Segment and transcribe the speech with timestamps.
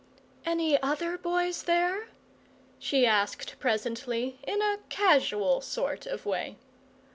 [0.47, 2.07] "Any other boys there?"
[2.79, 6.57] she asked presently, in a casual sort of way.